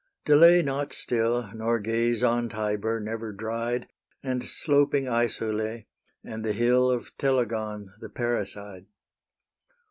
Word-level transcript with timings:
Delay 0.25 0.63
not 0.63 0.93
still, 0.93 1.51
Nor 1.53 1.77
gaze 1.77 2.23
on 2.23 2.49
Tibur, 2.49 2.99
never 2.99 3.31
dried, 3.31 3.87
And 4.23 4.41
sloping 4.45 5.03
AEsule, 5.05 5.85
and 6.23 6.43
the 6.43 6.53
hill 6.53 6.89
Of 6.89 7.15
Telegon 7.19 7.89
the 7.99 8.09
parricide. 8.09 8.87